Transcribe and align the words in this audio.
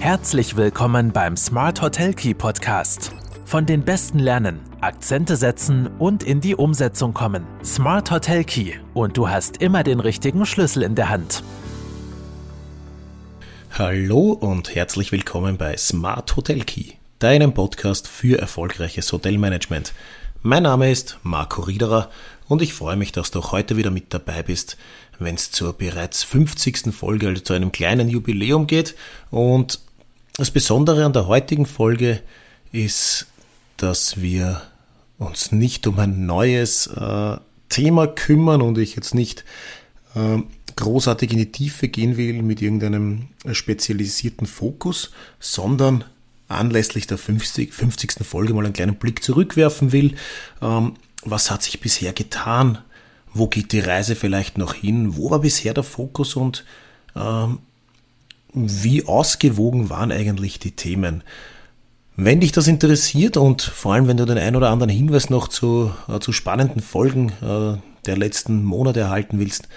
Herzlich 0.00 0.56
willkommen 0.56 1.12
beim 1.12 1.36
Smart 1.36 1.82
Hotel 1.82 2.14
Key 2.14 2.32
Podcast. 2.32 3.12
Von 3.44 3.66
den 3.66 3.84
Besten 3.84 4.20
lernen, 4.20 4.60
Akzente 4.80 5.36
setzen 5.36 5.88
und 5.98 6.22
in 6.22 6.40
die 6.40 6.54
Umsetzung 6.54 7.12
kommen. 7.12 7.44
Smart 7.64 8.10
Hotel 8.12 8.44
Key 8.44 8.74
und 8.94 9.16
du 9.16 9.28
hast 9.28 9.56
immer 9.56 9.82
den 9.82 9.98
richtigen 9.98 10.46
Schlüssel 10.46 10.84
in 10.84 10.94
der 10.94 11.08
Hand. 11.08 11.42
Hallo 13.72 14.30
und 14.32 14.74
herzlich 14.74 15.10
willkommen 15.10 15.58
bei 15.58 15.76
Smart 15.76 16.36
Hotel 16.36 16.60
Key, 16.60 16.92
deinem 17.18 17.52
Podcast 17.52 18.06
für 18.06 18.38
erfolgreiches 18.38 19.12
Hotelmanagement. 19.12 19.92
Mein 20.42 20.62
Name 20.62 20.92
ist 20.92 21.18
Marco 21.24 21.62
Riederer 21.62 22.08
und 22.46 22.62
ich 22.62 22.72
freue 22.72 22.96
mich, 22.96 23.10
dass 23.10 23.32
du 23.32 23.40
auch 23.40 23.50
heute 23.50 23.76
wieder 23.76 23.90
mit 23.90 24.14
dabei 24.14 24.44
bist, 24.44 24.76
wenn 25.18 25.34
es 25.34 25.50
zur 25.50 25.72
bereits 25.72 26.22
50. 26.22 26.94
Folge, 26.94 27.26
also 27.26 27.42
zu 27.42 27.52
einem 27.52 27.72
kleinen 27.72 28.08
Jubiläum 28.08 28.68
geht. 28.68 28.94
Und 29.30 29.80
das 30.38 30.52
Besondere 30.52 31.04
an 31.04 31.12
der 31.12 31.26
heutigen 31.26 31.66
Folge 31.66 32.22
ist, 32.70 33.26
dass 33.76 34.22
wir 34.22 34.62
uns 35.18 35.50
nicht 35.50 35.84
um 35.88 35.98
ein 35.98 36.26
neues 36.26 36.86
äh, 36.86 37.36
Thema 37.68 38.06
kümmern 38.06 38.62
und 38.62 38.78
ich 38.78 38.94
jetzt 38.94 39.16
nicht 39.16 39.44
äh, 40.14 40.38
großartig 40.76 41.32
in 41.32 41.38
die 41.38 41.50
Tiefe 41.50 41.88
gehen 41.88 42.16
will 42.16 42.40
mit 42.42 42.62
irgendeinem 42.62 43.30
spezialisierten 43.50 44.46
Fokus, 44.46 45.10
sondern 45.40 46.04
anlässlich 46.46 47.08
der 47.08 47.18
50, 47.18 47.74
50. 47.74 48.24
Folge 48.24 48.54
mal 48.54 48.64
einen 48.64 48.74
kleinen 48.74 48.94
Blick 48.94 49.24
zurückwerfen 49.24 49.90
will. 49.90 50.14
Ähm, 50.62 50.94
was 51.24 51.50
hat 51.50 51.64
sich 51.64 51.80
bisher 51.80 52.12
getan? 52.12 52.78
Wo 53.34 53.48
geht 53.48 53.72
die 53.72 53.80
Reise 53.80 54.14
vielleicht 54.14 54.56
noch 54.56 54.74
hin? 54.74 55.16
Wo 55.16 55.32
war 55.32 55.40
bisher 55.40 55.74
der 55.74 55.82
Fokus 55.82 56.36
und 56.36 56.64
ähm, 57.16 57.58
wie 58.52 59.06
ausgewogen 59.06 59.90
waren 59.90 60.12
eigentlich 60.12 60.58
die 60.58 60.72
Themen? 60.72 61.22
Wenn 62.16 62.40
dich 62.40 62.50
das 62.50 62.66
interessiert 62.66 63.36
und 63.36 63.62
vor 63.62 63.94
allem 63.94 64.08
wenn 64.08 64.16
du 64.16 64.24
den 64.24 64.38
ein 64.38 64.56
oder 64.56 64.70
anderen 64.70 64.90
Hinweis 64.90 65.30
noch 65.30 65.48
zu, 65.48 65.92
äh, 66.08 66.18
zu 66.18 66.32
spannenden 66.32 66.82
Folgen 66.82 67.30
äh, 67.42 67.78
der 68.06 68.16
letzten 68.16 68.64
Monate 68.64 69.00
erhalten 69.00 69.38
willst, 69.38 69.68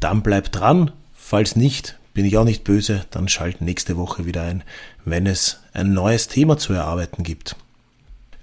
dann 0.00 0.22
bleib 0.22 0.50
dran. 0.50 0.90
Falls 1.12 1.54
nicht, 1.54 1.98
bin 2.12 2.24
ich 2.24 2.36
auch 2.38 2.44
nicht 2.44 2.64
böse, 2.64 3.04
dann 3.10 3.28
schalt 3.28 3.60
nächste 3.60 3.96
Woche 3.96 4.26
wieder 4.26 4.42
ein, 4.42 4.64
wenn 5.04 5.26
es 5.26 5.60
ein 5.72 5.92
neues 5.92 6.28
Thema 6.28 6.56
zu 6.58 6.72
erarbeiten 6.72 7.22
gibt. 7.22 7.56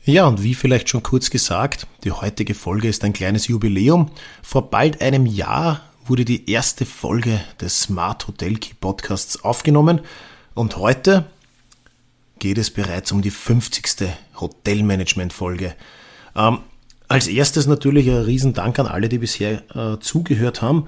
Ja, 0.06 0.26
und 0.26 0.44
wie 0.44 0.54
vielleicht 0.54 0.90
schon 0.90 1.02
kurz 1.02 1.30
gesagt, 1.30 1.88
die 2.04 2.12
heutige 2.12 2.54
Folge 2.54 2.90
ist 2.90 3.04
ein 3.04 3.14
kleines 3.14 3.48
Jubiläum. 3.48 4.12
Vor 4.42 4.70
bald 4.70 5.02
einem 5.02 5.26
Jahr 5.26 5.82
wurde 6.06 6.26
die 6.26 6.50
erste 6.50 6.86
Folge 6.86 7.40
des 7.62 7.82
Smart 7.82 8.28
Hotel 8.28 8.56
Key 8.56 8.74
Podcasts 8.80 9.44
aufgenommen 9.44 10.02
und 10.54 10.78
heute 10.78 11.26
geht 12.40 12.58
es 12.58 12.72
bereits 12.72 13.12
um 13.12 13.22
die 13.22 13.30
50. 13.30 14.10
Hotelmanagement-Folge. 14.40 15.76
Ähm, 16.36 16.60
als 17.08 17.28
erstes 17.28 17.68
natürlich 17.68 18.10
ein 18.10 18.24
Riesendank 18.24 18.80
an 18.80 18.88
alle, 18.88 19.08
die 19.08 19.20
bisher 19.20 19.64
äh, 19.76 20.00
zugehört 20.00 20.62
haben. 20.62 20.88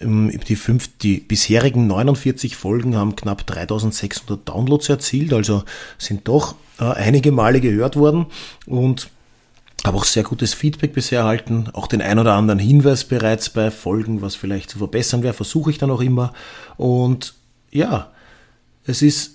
Ähm, 0.00 0.38
die, 0.46 0.56
fünf, 0.56 0.90
die 0.98 1.20
bisherigen 1.20 1.86
49 1.86 2.56
Folgen 2.56 2.96
haben 2.96 3.16
knapp 3.16 3.46
3600 3.46 4.46
Downloads 4.48 4.88
erzielt, 4.88 5.32
also 5.32 5.64
sind 5.96 6.28
doch 6.28 6.56
äh, 6.78 6.84
einige 6.84 7.32
Male 7.32 7.60
gehört 7.60 7.96
worden 7.96 8.26
und 8.66 9.08
habe 9.84 9.98
auch 9.98 10.04
sehr 10.04 10.22
gutes 10.22 10.54
Feedback 10.54 10.92
bisher 10.92 11.20
erhalten, 11.20 11.68
auch 11.72 11.86
den 11.86 12.00
ein 12.00 12.18
oder 12.18 12.34
anderen 12.34 12.58
Hinweis 12.58 13.04
bereits 13.04 13.50
bei 13.50 13.70
Folgen, 13.70 14.22
was 14.22 14.34
vielleicht 14.34 14.70
zu 14.70 14.78
verbessern 14.78 15.22
wäre, 15.22 15.34
versuche 15.34 15.70
ich 15.70 15.78
dann 15.78 15.90
auch 15.90 16.00
immer. 16.00 16.32
Und 16.76 17.34
ja, 17.70 18.10
es 18.86 19.02
ist 19.02 19.34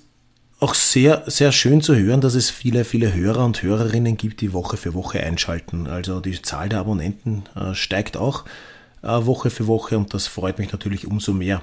auch 0.59 0.73
sehr, 0.73 1.23
sehr 1.27 1.51
schön 1.51 1.81
zu 1.81 1.95
hören, 1.95 2.19
dass 2.19 2.35
es 2.35 2.49
viele, 2.49 2.83
viele 2.83 3.13
Hörer 3.13 3.45
und 3.45 3.61
Hörerinnen 3.63 4.17
gibt, 4.17 4.41
die 4.41 4.51
Woche 4.51 4.75
für 4.75 4.93
Woche 4.93 5.21
einschalten. 5.21 5.87
Also 5.87 6.19
die 6.19 6.41
Zahl 6.41 6.67
der 6.67 6.79
Abonnenten 6.79 7.43
äh, 7.55 7.73
steigt 7.73 8.17
auch 8.17 8.45
äh, 9.01 9.07
Woche 9.07 9.49
für 9.49 9.67
Woche 9.67 9.97
und 9.97 10.13
das 10.13 10.27
freut 10.27 10.59
mich 10.59 10.71
natürlich 10.71 11.07
umso 11.07 11.33
mehr. 11.33 11.61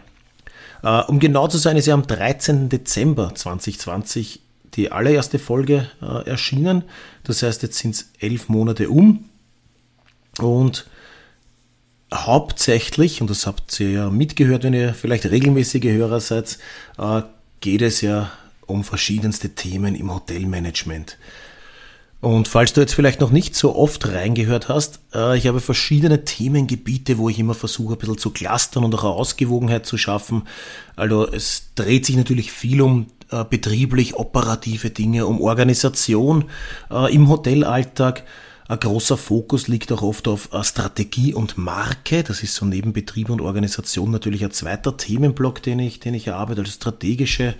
Äh, 0.82 1.02
um 1.02 1.18
genau 1.18 1.48
zu 1.48 1.58
sein, 1.58 1.76
ist 1.76 1.86
ja 1.86 1.94
am 1.94 2.06
13. 2.06 2.68
Dezember 2.68 3.34
2020 3.34 4.40
die 4.76 4.92
allererste 4.92 5.38
Folge 5.38 5.90
äh, 6.02 6.28
erschienen. 6.28 6.84
Das 7.24 7.42
heißt, 7.42 7.62
jetzt 7.62 7.78
sind 7.78 7.94
es 7.94 8.10
elf 8.20 8.48
Monate 8.48 8.90
um. 8.90 9.24
Und 10.38 10.86
hauptsächlich, 12.12 13.20
und 13.20 13.30
das 13.30 13.46
habt 13.46 13.78
ihr 13.80 13.90
ja 13.90 14.10
mitgehört, 14.10 14.64
wenn 14.64 14.74
ihr 14.74 14.94
vielleicht 14.94 15.26
regelmäßige 15.26 15.84
Hörer 15.84 16.20
seid, 16.20 16.58
äh, 16.98 17.22
geht 17.60 17.82
es 17.82 18.00
ja 18.00 18.30
um 18.66 18.84
verschiedenste 18.84 19.50
Themen 19.50 19.94
im 19.94 20.12
Hotelmanagement. 20.12 21.18
Und 22.20 22.48
falls 22.48 22.72
du 22.72 22.80
jetzt 22.80 22.94
vielleicht 22.94 23.20
noch 23.20 23.30
nicht 23.30 23.54
so 23.54 23.76
oft 23.76 24.08
reingehört 24.08 24.68
hast, 24.68 25.00
äh, 25.14 25.36
ich 25.36 25.46
habe 25.46 25.60
verschiedene 25.60 26.24
Themengebiete, 26.24 27.18
wo 27.18 27.28
ich 27.28 27.38
immer 27.38 27.54
versuche, 27.54 27.94
ein 27.94 27.98
bisschen 27.98 28.18
zu 28.18 28.30
clustern 28.30 28.84
und 28.84 28.94
auch 28.94 29.04
eine 29.04 29.12
Ausgewogenheit 29.12 29.86
zu 29.86 29.98
schaffen. 29.98 30.42
Also 30.96 31.30
es 31.30 31.74
dreht 31.74 32.06
sich 32.06 32.16
natürlich 32.16 32.52
viel 32.52 32.80
um 32.80 33.06
äh, 33.30 33.44
betrieblich 33.48 34.14
operative 34.14 34.90
Dinge, 34.90 35.26
um 35.26 35.40
Organisation 35.40 36.44
äh, 36.90 37.14
im 37.14 37.28
Hotelalltag. 37.28 38.24
Ein 38.68 38.80
großer 38.80 39.16
Fokus 39.16 39.68
liegt 39.68 39.92
auch 39.92 40.02
oft 40.02 40.26
auf 40.26 40.52
äh, 40.52 40.64
Strategie 40.64 41.34
und 41.34 41.56
Marke. 41.56 42.22
Das 42.24 42.42
ist 42.42 42.54
so 42.54 42.66
neben 42.66 42.92
Betrieb 42.92 43.30
und 43.30 43.40
Organisation 43.40 44.10
natürlich 44.10 44.44
ein 44.44 44.50
zweiter 44.50 44.96
Themenblock, 44.96 45.62
den 45.62 45.78
ich, 45.78 46.00
den 46.00 46.14
ich 46.14 46.32
arbeite, 46.32 46.62
also 46.62 46.72
strategische 46.72 47.54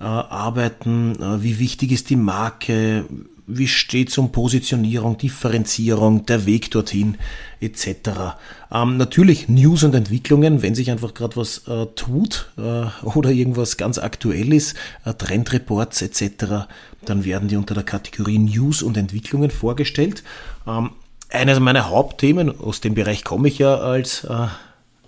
äh, 0.00 0.04
Arbeiten. 0.04 1.14
Äh, 1.22 1.42
wie 1.42 1.58
wichtig 1.58 1.92
ist 1.92 2.10
die 2.10 2.16
Marke? 2.16 3.04
Wie 3.46 3.68
steht 3.68 4.10
es 4.10 4.18
um 4.18 4.32
Positionierung, 4.32 5.18
Differenzierung, 5.18 6.26
der 6.26 6.46
Weg 6.46 6.70
dorthin 6.70 7.16
etc. 7.60 8.36
Ähm, 8.72 8.96
natürlich 8.96 9.48
News 9.48 9.82
und 9.82 9.94
Entwicklungen, 9.94 10.62
wenn 10.62 10.74
sich 10.74 10.90
einfach 10.90 11.14
gerade 11.14 11.36
was 11.36 11.66
äh, 11.68 11.86
tut 11.94 12.50
äh, 12.56 12.84
oder 13.04 13.30
irgendwas 13.30 13.76
ganz 13.76 13.98
aktuell 13.98 14.52
ist, 14.52 14.76
äh, 15.04 15.14
Trendreports 15.14 16.02
etc., 16.02 16.66
dann 17.04 17.24
werden 17.24 17.48
die 17.48 17.56
unter 17.56 17.74
der 17.74 17.82
Kategorie 17.82 18.38
News 18.38 18.82
und 18.82 18.96
Entwicklungen 18.96 19.50
vorgestellt. 19.50 20.22
Ähm, 20.66 20.90
eines 21.30 21.58
meiner 21.60 21.88
Hauptthemen, 21.88 22.60
aus 22.60 22.80
dem 22.80 22.94
Bereich 22.94 23.24
komme 23.24 23.48
ich 23.48 23.58
ja 23.58 23.76
als 23.78 24.24
äh, 24.24 24.46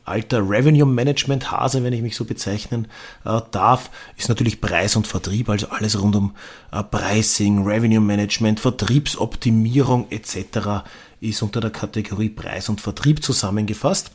alter 0.05 0.49
Revenue 0.49 0.87
Management 0.87 1.51
Hase, 1.51 1.83
wenn 1.83 1.93
ich 1.93 2.03
mich 2.03 2.17
so 2.17 2.25
bezeichnen 2.25 2.89
äh, 3.25 3.41
darf, 3.51 3.91
ist 4.17 4.29
natürlich 4.29 4.61
Preis 4.61 4.97
und 4.97 5.07
Vertrieb, 5.07 5.49
also 5.49 5.69
alles 5.69 6.01
rund 6.01 6.17
um 6.17 6.35
äh, 6.73 6.83
Pricing, 6.83 7.65
Revenue 7.65 8.01
Management, 8.01 8.61
Vertriebsoptimierung 8.61 10.07
etc. 10.11 10.85
ist 11.21 11.43
unter 11.43 11.61
der 11.61 11.71
Kategorie 11.71 12.29
Preis 12.29 12.69
und 12.69 12.81
Vertrieb 12.81 13.23
zusammengefasst. 13.23 14.11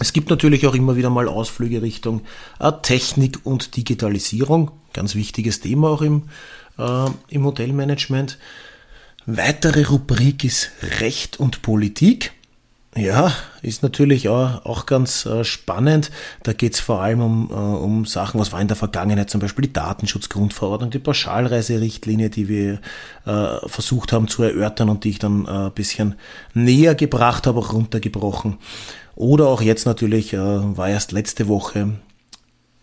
Es 0.00 0.14
gibt 0.14 0.30
natürlich 0.30 0.66
auch 0.66 0.74
immer 0.74 0.96
wieder 0.96 1.10
mal 1.10 1.28
Ausflüge 1.28 1.82
Richtung 1.82 2.22
äh, 2.58 2.72
Technik 2.82 3.40
und 3.44 3.76
Digitalisierung, 3.76 4.70
ganz 4.92 5.14
wichtiges 5.14 5.60
Thema 5.60 5.90
auch 5.90 6.02
im, 6.02 6.22
äh, 6.78 7.06
im 7.28 7.44
Hotelmanagement. 7.44 8.38
Weitere 9.26 9.84
Rubrik 9.84 10.44
ist 10.44 10.70
Recht 11.00 11.38
und 11.38 11.62
Politik. 11.62 12.32
Ja, 12.96 13.32
ist 13.62 13.84
natürlich 13.84 14.28
auch, 14.28 14.84
ganz 14.86 15.24
äh, 15.24 15.44
spannend. 15.44 16.10
Da 16.42 16.52
geht 16.52 16.74
es 16.74 16.80
vor 16.80 17.00
allem 17.00 17.20
um, 17.20 17.50
äh, 17.50 17.54
um 17.54 18.04
Sachen, 18.04 18.40
was 18.40 18.50
war 18.50 18.60
in 18.60 18.66
der 18.66 18.76
Vergangenheit, 18.76 19.30
zum 19.30 19.40
Beispiel 19.40 19.66
die 19.66 19.72
Datenschutzgrundverordnung, 19.72 20.90
die 20.90 20.98
Pauschalreiserichtlinie, 20.98 22.30
die 22.30 22.48
wir 22.48 22.80
äh, 23.26 23.68
versucht 23.68 24.12
haben 24.12 24.26
zu 24.26 24.42
erörtern 24.42 24.88
und 24.88 25.04
die 25.04 25.10
ich 25.10 25.18
dann 25.20 25.46
ein 25.46 25.72
bisschen 25.72 26.16
näher 26.52 26.96
gebracht 26.96 27.46
habe, 27.46 27.60
auch 27.60 27.72
runtergebrochen. 27.72 28.58
Oder 29.14 29.46
auch 29.46 29.62
jetzt 29.62 29.86
natürlich, 29.86 30.32
war 30.32 30.88
erst 30.88 31.12
letzte 31.12 31.48
Woche 31.48 31.92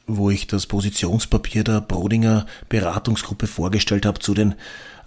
wo 0.09 0.29
ich 0.29 0.47
das 0.47 0.67
Positionspapier 0.67 1.65
der 1.65 1.81
Brodinger 1.81 2.45
Beratungsgruppe 2.69 3.45
vorgestellt 3.45 4.05
habe 4.05 4.19
zu 4.19 4.33
den, 4.33 4.55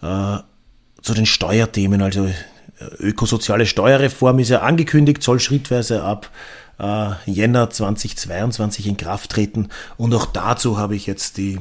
zu 0.02 1.14
den 1.14 1.24
Steuerthemen, 1.24 2.02
also 2.02 2.28
ökosoziale 2.98 3.66
Steuerreform 3.66 4.38
ist 4.38 4.50
ja 4.50 4.60
angekündigt, 4.60 5.22
soll 5.22 5.40
schrittweise 5.40 6.02
ab 6.02 6.30
äh, 6.78 7.10
Jänner 7.26 7.70
2022 7.70 8.86
in 8.86 8.96
Kraft 8.96 9.30
treten. 9.30 9.68
Und 9.96 10.14
auch 10.14 10.26
dazu 10.26 10.78
habe 10.78 10.96
ich 10.96 11.06
jetzt 11.06 11.36
die 11.36 11.58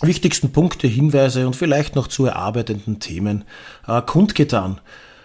wichtigsten 0.00 0.52
Punkte, 0.52 0.86
Hinweise 0.86 1.46
und 1.46 1.56
vielleicht 1.56 1.96
noch 1.96 2.06
zu 2.06 2.26
erarbeitenden 2.26 3.00
Themen 3.00 3.44
äh, 3.86 4.00
kundgetan. 4.02 4.80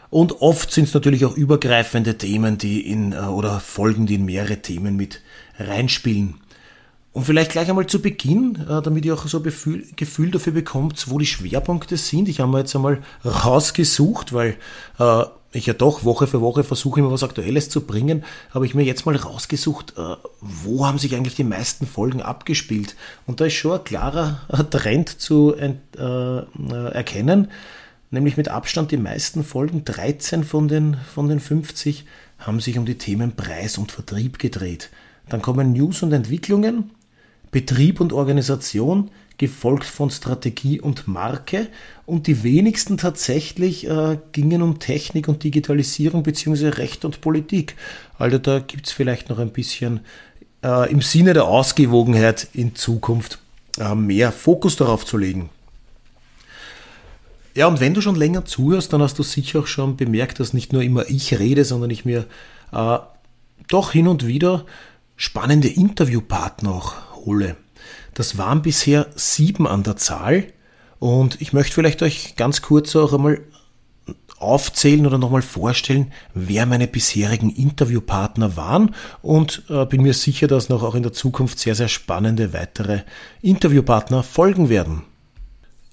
Und 0.10 0.42
oft 0.42 0.72
sind 0.72 0.88
es 0.88 0.94
natürlich 0.94 1.26
auch 1.26 1.36
übergreifende 1.36 2.18
Themen, 2.18 2.58
die 2.58 2.88
in 2.88 3.14
äh, 3.14 3.18
oder 3.18 3.60
Folgen, 3.60 4.06
die 4.06 4.16
in 4.16 4.26
mehrere 4.26 4.62
Themen 4.62 4.96
mit 4.96 5.22
reinspielen. 5.58 6.36
Und 7.14 7.26
vielleicht 7.26 7.52
gleich 7.52 7.70
einmal 7.70 7.86
zu 7.86 8.02
Beginn, 8.02 8.56
äh, 8.68 8.82
damit 8.82 9.06
ihr 9.06 9.14
auch 9.14 9.28
so 9.28 9.38
ein 9.38 9.44
Gefühl 9.44 10.32
dafür 10.32 10.54
bekommt, 10.54 11.10
wo 11.10 11.20
die 11.20 11.28
Schwerpunkte 11.28 11.96
sind. 11.96 12.28
Ich 12.28 12.40
habe 12.40 12.52
mir 12.52 12.60
jetzt 12.60 12.76
einmal 12.76 13.04
rausgesucht, 13.24 14.34
weil 14.34 14.58
äh, 14.98 15.24
ich 15.52 15.68
ja 15.68 15.76
doch 15.76 16.04
Woche 16.04 16.26
für 16.26 16.42
Woche 16.42 16.64
versuche, 16.64 17.00
immer 17.00 17.12
was 17.12 17.22
Aktuelles 17.22 17.70
zu 17.70 17.82
bringen, 17.82 18.24
habe 18.52 18.66
ich 18.66 18.74
mir 18.74 18.82
jetzt 18.82 19.06
mal 19.06 19.16
rausgesucht, 19.16 19.94
äh, 19.96 20.16
wo 20.42 20.88
haben 20.88 20.98
sich 20.98 21.16
eigentlich 21.16 21.36
die 21.36 21.44
meisten 21.44 21.86
Folgen 21.86 22.24
abgespielt. 22.24 22.96
Und 23.28 23.40
da 23.40 23.46
ist 23.46 23.54
schon 23.54 23.74
ein 23.74 23.84
klarer 23.84 24.40
Trend 24.72 25.22
zu 25.22 25.54
erkennen, 25.54 27.52
nämlich 28.10 28.38
mit 28.38 28.50
Abstand 28.50 28.90
die 28.90 28.98
meisten 28.98 29.44
Folgen, 29.44 29.86
13 29.86 30.44
von 30.44 30.68
den, 30.68 30.98
von 31.14 31.30
den 31.30 31.40
50, 31.40 32.06
haben 32.40 32.60
sich 32.60 32.80
um 32.80 32.86
die 32.86 32.98
Themen 32.98 33.36
Preis 33.36 33.78
und 33.78 33.92
Vertrieb 33.92 34.40
gedreht. 34.40 34.90
Dann 35.30 35.44
kommen 35.44 35.74
News 35.74 36.02
und 36.02 36.12
Entwicklungen, 36.12 36.90
Betrieb 37.54 38.02
und 38.02 38.12
Organisation, 38.12 39.10
gefolgt 39.38 39.86
von 39.86 40.10
Strategie 40.10 40.80
und 40.80 41.08
Marke 41.08 41.68
und 42.06 42.28
die 42.28 42.44
wenigsten 42.44 42.98
tatsächlich 42.98 43.88
äh, 43.88 44.18
gingen 44.32 44.62
um 44.62 44.80
Technik 44.80 45.28
und 45.28 45.44
Digitalisierung 45.44 46.24
bzw. 46.24 46.70
Recht 46.70 47.04
und 47.06 47.22
Politik. 47.22 47.76
Also 48.18 48.38
da 48.38 48.60
gibt 48.60 48.88
es 48.88 48.92
vielleicht 48.92 49.30
noch 49.30 49.40
ein 49.40 49.52
bisschen 49.52 50.02
äh, 50.64 50.92
im 50.92 51.02
Sinne 51.02 51.34
der 51.34 51.46
Ausgewogenheit 51.46 52.48
in 52.54 52.76
Zukunft 52.76 53.40
äh, 53.80 53.96
mehr 53.96 54.32
Fokus 54.32 54.76
darauf 54.76 55.06
zu 55.06 55.18
legen. 55.18 55.50
Ja, 57.56 57.68
und 57.68 57.80
wenn 57.80 57.94
du 57.94 58.02
schon 58.02 58.16
länger 58.16 58.46
zuhörst, 58.46 58.94
dann 58.94 59.02
hast 59.02 59.20
du 59.20 59.24
sicher 59.24 59.60
auch 59.60 59.68
schon 59.68 59.96
bemerkt, 59.96 60.40
dass 60.40 60.54
nicht 60.54 60.74
nur 60.74 60.82
immer 60.82 61.10
ich 61.10 61.40
rede, 61.40 61.66
sondern 61.66 61.90
ich 61.90 62.06
mir 62.06 62.26
äh, 62.72 62.98
doch 63.68 63.92
hin 63.92 64.08
und 64.08 64.26
wieder 64.28 64.66
spannende 65.16 65.68
Interviewpartner 65.68 66.72
auch 66.72 67.13
hole. 67.26 67.56
Das 68.14 68.38
waren 68.38 68.62
bisher 68.62 69.08
sieben 69.16 69.68
an 69.68 69.84
der 69.84 69.98
Zahl 69.98 70.46
und 71.00 71.42
ich 71.42 71.54
möchte 71.54 71.74
vielleicht 71.74 72.02
euch 72.02 72.36
ganz 72.36 72.62
kurz 72.62 72.96
auch 72.96 73.14
einmal 73.14 73.42
aufzählen 74.44 75.08
oder 75.08 75.18
nochmal 75.18 75.42
vorstellen, 75.42 76.12
wer 76.34 76.66
meine 76.66 76.88
bisherigen 76.88 77.50
Interviewpartner 77.50 78.58
waren 78.58 78.94
und 79.22 79.64
äh, 79.70 79.86
bin 79.86 80.02
mir 80.02 80.14
sicher, 80.14 80.48
dass 80.48 80.70
noch 80.70 80.84
auch 80.84 80.96
in 80.96 81.04
der 81.04 81.14
Zukunft 81.14 81.60
sehr, 81.60 81.76
sehr 81.76 81.88
spannende 81.88 82.54
weitere 82.54 83.02
Interviewpartner 83.42 84.22
folgen 84.22 84.70
werden. 84.70 85.04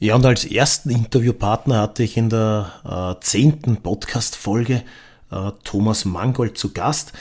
Ja, 0.01 0.17
und 0.17 0.25
als 0.27 0.45
ersten 0.45 0.91
Interviewpartner 0.91 1.79
hatte 1.81 2.03
ich 2.03 2.17
in 2.17 2.29
der 2.31 3.17
äh, 3.21 3.25
zehnten 3.25 3.77
Podcast-Folge 3.77 4.83
äh, 5.31 5.51
Thomas 5.63 6.05
Mangold 6.05 6.59
zu 6.59 6.73
Gast 6.73 7.13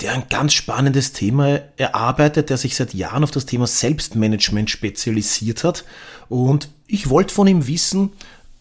der 0.00 0.12
ein 0.12 0.28
ganz 0.28 0.52
spannendes 0.52 1.12
Thema 1.12 1.60
erarbeitet, 1.76 2.50
der 2.50 2.56
sich 2.56 2.76
seit 2.76 2.94
Jahren 2.94 3.24
auf 3.24 3.30
das 3.32 3.46
Thema 3.46 3.66
Selbstmanagement 3.66 4.70
spezialisiert 4.70 5.64
hat. 5.64 5.84
Und 6.28 6.68
ich 6.86 7.10
wollte 7.10 7.34
von 7.34 7.48
ihm 7.48 7.66
wissen, 7.66 8.10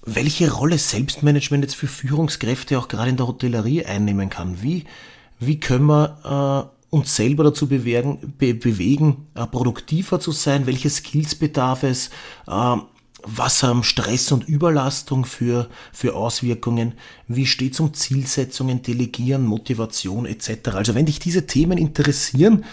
welche 0.04 0.52
Rolle 0.52 0.78
Selbstmanagement 0.78 1.64
jetzt 1.64 1.76
für 1.76 1.88
Führungskräfte 1.88 2.80
auch 2.80 2.88
gerade 2.88 3.10
in 3.10 3.18
der 3.18 3.28
Hotellerie 3.28 3.86
einnehmen 3.86 4.30
kann. 4.30 4.64
Wie, 4.64 4.86
wie 5.40 5.60
können 5.60 5.86
wir 5.86 6.72
äh, 6.92 6.96
uns 6.96 7.16
selber 7.16 7.44
dazu 7.44 7.68
bewegen, 7.68 8.34
be 8.38 8.54
bewegen 8.54 9.28
äh, 9.36 9.46
produktiver 9.46 10.20
zu 10.20 10.32
sein? 10.32 10.66
Welche 10.66 10.90
Skills 10.90 11.36
bedarf 11.36 11.84
es? 11.84 12.10
Äh, 12.48 12.78
was 13.30 13.62
haben 13.64 13.84
Stress 13.84 14.32
und 14.32 14.48
Überlastung 14.48 15.26
für, 15.26 15.70
für 15.92 16.16
Auswirkungen? 16.16 16.94
Wie 17.28 17.46
steht 17.46 17.74
es 17.74 17.80
um 17.80 17.94
Zielsetzungen, 17.94 18.82
Delegieren, 18.82 19.46
Motivation 19.46 20.26
etc.? 20.26 20.70
Also 20.74 20.96
wenn 20.96 21.06
dich 21.06 21.20
diese 21.20 21.46
Themen 21.46 21.78
interessieren, 21.78 22.64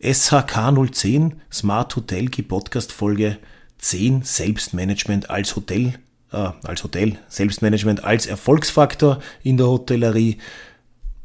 SHK 0.00 0.72
010, 0.92 1.40
Smart 1.52 1.96
Hotel, 1.96 2.28
Podcast 2.28 2.92
Folge 2.92 3.38
10, 3.78 4.22
Selbstmanagement 4.22 5.30
als 5.30 5.56
Hotel, 5.56 5.94
äh, 6.32 6.50
als 6.62 6.84
Hotel, 6.84 7.18
Selbstmanagement 7.28 8.04
als 8.04 8.26
Erfolgsfaktor 8.26 9.20
in 9.42 9.56
der 9.56 9.66
Hotellerie. 9.66 10.38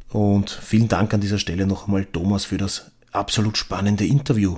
Und 0.10 0.50
vielen 0.50 0.88
Dank 0.88 1.14
an 1.14 1.22
dieser 1.22 1.40
Stelle 1.40 1.68
noch 1.68 1.86
einmal 1.86 2.06
Thomas 2.06 2.46
für 2.46 2.58
das 2.58 2.92
absolut 3.12 3.58
spannende 3.58 4.06
Interview. 4.06 4.58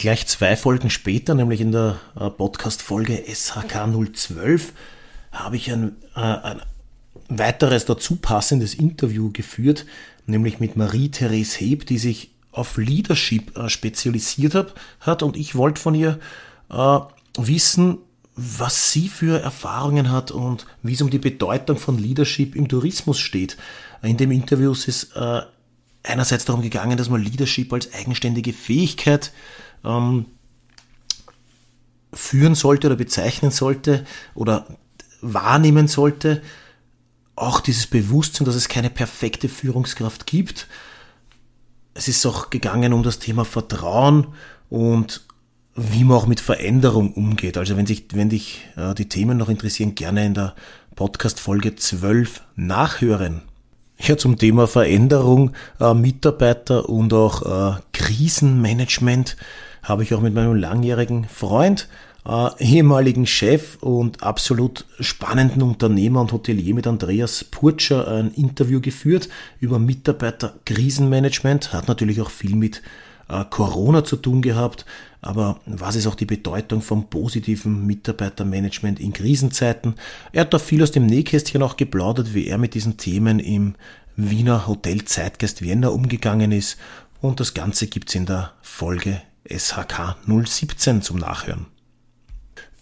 Gleich 0.00 0.26
zwei 0.26 0.56
Folgen 0.56 0.88
später, 0.88 1.34
nämlich 1.34 1.60
in 1.60 1.72
der 1.72 2.00
äh, 2.18 2.30
Podcast-Folge 2.30 3.22
SHK 3.22 3.86
012, 4.14 4.72
habe 5.30 5.56
ich 5.56 5.70
ein, 5.70 5.94
äh, 6.16 6.20
ein 6.20 6.62
weiteres 7.28 7.84
dazu 7.84 8.16
passendes 8.16 8.72
Interview 8.72 9.30
geführt, 9.30 9.84
nämlich 10.24 10.58
mit 10.58 10.74
Marie-Therese 10.74 11.60
Heb, 11.60 11.84
die 11.84 11.98
sich 11.98 12.30
auf 12.50 12.78
Leadership 12.78 13.54
äh, 13.58 13.68
spezialisiert 13.68 14.72
hat 15.00 15.22
und 15.22 15.36
ich 15.36 15.54
wollte 15.54 15.82
von 15.82 15.94
ihr 15.94 16.18
wissen, 17.36 17.98
was 18.36 18.92
sie 18.92 19.08
für 19.08 19.42
Erfahrungen 19.42 20.10
hat 20.10 20.30
und 20.30 20.64
wie 20.82 20.94
es 20.94 21.02
um 21.02 21.10
die 21.10 21.18
Bedeutung 21.18 21.76
von 21.76 21.98
Leadership 21.98 22.56
im 22.56 22.68
Tourismus 22.68 23.18
steht. 23.18 23.58
In 24.02 24.16
dem 24.16 24.30
Interview 24.30 24.72
ist 24.72 24.88
es 24.88 25.10
einerseits 26.02 26.44
darum 26.44 26.62
gegangen, 26.62 26.96
dass 26.96 27.10
man 27.10 27.22
Leadership 27.22 27.72
als 27.72 27.92
eigenständige 27.92 28.52
Fähigkeit 28.52 29.32
ähm, 29.84 30.26
führen 32.12 32.54
sollte 32.54 32.88
oder 32.88 32.96
bezeichnen 32.96 33.50
sollte 33.50 34.04
oder 34.34 34.66
wahrnehmen 35.20 35.88
sollte. 35.88 36.42
Auch 37.36 37.60
dieses 37.60 37.86
Bewusstsein, 37.86 38.44
dass 38.44 38.54
es 38.54 38.68
keine 38.68 38.90
perfekte 38.90 39.48
Führungskraft 39.48 40.26
gibt. 40.26 40.66
Es 41.94 42.08
ist 42.08 42.24
auch 42.26 42.50
gegangen 42.50 42.92
um 42.92 43.02
das 43.02 43.18
Thema 43.18 43.44
Vertrauen 43.44 44.28
und 44.68 45.22
wie 45.74 46.04
man 46.04 46.16
auch 46.16 46.26
mit 46.26 46.40
Veränderung 46.40 47.12
umgeht. 47.12 47.56
Also 47.56 47.76
wenn, 47.76 47.86
sich, 47.86 48.06
wenn 48.12 48.28
dich 48.28 48.66
äh, 48.76 48.94
die 48.94 49.08
Themen 49.08 49.38
noch 49.38 49.48
interessieren, 49.48 49.94
gerne 49.94 50.26
in 50.26 50.34
der 50.34 50.54
Podcast 50.94 51.40
Folge 51.40 51.76
12 51.76 52.42
nachhören. 52.56 53.42
Ja, 53.98 54.16
zum 54.16 54.38
Thema 54.38 54.66
Veränderung, 54.66 55.52
äh, 55.78 55.94
Mitarbeiter 55.94 56.88
und 56.88 57.12
auch 57.12 57.76
äh, 57.76 57.80
Krisenmanagement 57.92 59.36
habe 59.82 60.02
ich 60.02 60.14
auch 60.14 60.20
mit 60.20 60.34
meinem 60.34 60.54
langjährigen 60.54 61.24
Freund, 61.24 61.88
äh, 62.26 62.48
ehemaligen 62.58 63.26
Chef 63.26 63.76
und 63.80 64.22
absolut 64.22 64.84
spannenden 65.00 65.62
Unternehmer 65.62 66.20
und 66.20 66.32
Hotelier 66.32 66.74
mit 66.74 66.86
Andreas 66.86 67.44
Purtscher 67.44 68.08
ein 68.08 68.32
Interview 68.32 68.80
geführt 68.80 69.28
über 69.58 69.78
Mitarbeiter-Krisenmanagement. 69.78 71.72
Hat 71.72 71.88
natürlich 71.88 72.20
auch 72.20 72.30
viel 72.30 72.56
mit 72.56 72.82
äh, 73.28 73.44
Corona 73.48 74.04
zu 74.04 74.16
tun 74.16 74.42
gehabt, 74.42 74.84
aber 75.22 75.60
was 75.66 75.96
ist 75.96 76.06
auch 76.06 76.14
die 76.14 76.26
Bedeutung 76.26 76.82
vom 76.82 77.08
positiven 77.08 77.86
Mitarbeitermanagement 77.86 79.00
in 79.00 79.12
Krisenzeiten? 79.12 79.94
Er 80.32 80.42
hat 80.42 80.54
da 80.54 80.58
viel 80.58 80.82
aus 80.82 80.92
dem 80.92 81.06
Nähkästchen 81.06 81.62
auch 81.62 81.76
geplaudert, 81.76 82.34
wie 82.34 82.48
er 82.48 82.58
mit 82.58 82.74
diesen 82.74 82.96
Themen 82.96 83.38
im 83.38 83.74
Wiener 84.16 84.66
Hotel 84.66 85.04
Zeitgeist 85.04 85.62
Vienna 85.62 85.88
umgegangen 85.88 86.52
ist 86.52 86.78
und 87.20 87.40
das 87.40 87.54
Ganze 87.54 87.86
gibt's 87.86 88.14
in 88.14 88.26
der 88.26 88.52
Folge 88.60 89.22
SHK 89.48 90.16
017 90.26 91.02
zum 91.02 91.18
Nachhören. 91.18 91.66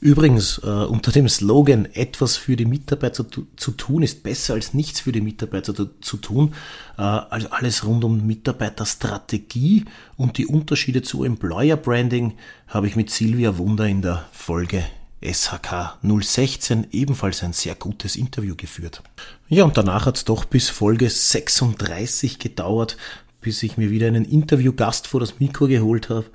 Übrigens, 0.00 0.58
äh, 0.58 0.68
unter 0.68 1.10
dem 1.10 1.28
Slogan 1.28 1.86
etwas 1.92 2.36
für 2.36 2.54
die 2.54 2.66
Mitarbeiter 2.66 3.28
zu, 3.28 3.48
zu, 3.56 3.72
tun 3.72 4.04
ist 4.04 4.22
besser 4.22 4.54
als 4.54 4.72
nichts 4.72 5.00
für 5.00 5.10
die 5.10 5.20
Mitarbeiter 5.20 5.74
zu, 5.74 5.86
zu 6.00 6.18
tun, 6.18 6.54
äh, 6.96 7.02
also 7.02 7.48
alles 7.50 7.84
rund 7.84 8.04
um 8.04 8.24
Mitarbeiterstrategie 8.24 9.86
und 10.16 10.38
die 10.38 10.46
Unterschiede 10.46 11.02
zu 11.02 11.24
Employer 11.24 11.76
Branding 11.76 12.34
habe 12.68 12.86
ich 12.86 12.94
mit 12.94 13.10
Silvia 13.10 13.58
Wunder 13.58 13.88
in 13.88 14.02
der 14.02 14.24
Folge 14.30 14.84
SHK 15.20 15.98
016 16.02 16.86
ebenfalls 16.92 17.42
ein 17.42 17.52
sehr 17.52 17.74
gutes 17.74 18.14
Interview 18.14 18.54
geführt. 18.54 19.02
Ja, 19.48 19.64
und 19.64 19.76
danach 19.76 20.06
hat 20.06 20.16
es 20.16 20.24
doch 20.24 20.44
bis 20.44 20.68
Folge 20.68 21.10
36 21.10 22.38
gedauert, 22.38 22.96
bis 23.48 23.62
ich 23.62 23.78
mir 23.78 23.90
wieder 23.90 24.08
einen 24.08 24.26
Interviewgast 24.26 25.06
vor 25.06 25.20
das 25.20 25.40
Mikro 25.40 25.68
geholt 25.68 26.10
habe. 26.10 26.26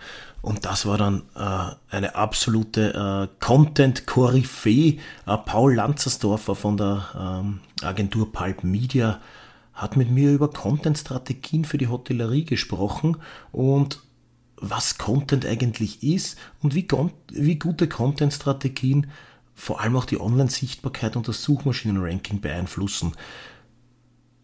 Und 0.41 0.65
das 0.65 0.87
war 0.87 0.97
dann 0.97 1.21
äh, 1.35 1.95
eine 1.95 2.15
absolute 2.15 3.29
äh, 3.29 3.35
Content-Koryphäe. 3.39 4.97
Äh, 5.27 5.37
Paul 5.45 5.75
Lanzersdorfer 5.75 6.55
von 6.55 6.75
der 6.75 7.05
ähm, 7.15 7.59
Agentur 7.83 8.31
Pulp 8.31 8.63
Media 8.63 9.21
hat 9.75 9.95
mit 9.95 10.09
mir 10.09 10.31
über 10.31 10.49
Content-Strategien 10.49 11.65
für 11.65 11.77
die 11.77 11.87
Hotellerie 11.87 12.45
gesprochen 12.45 13.17
und 13.51 13.99
was 14.57 14.97
Content 14.97 15.45
eigentlich 15.45 16.01
ist 16.01 16.39
und 16.63 16.73
wie, 16.73 16.87
wie 17.31 17.59
gute 17.59 17.87
Content-Strategien 17.87 19.05
vor 19.53 19.81
allem 19.81 19.97
auch 19.97 20.05
die 20.05 20.19
Online-Sichtbarkeit 20.19 21.15
und 21.15 21.27
das 21.27 21.43
Suchmaschinen-Ranking 21.43 22.41
beeinflussen 22.41 23.11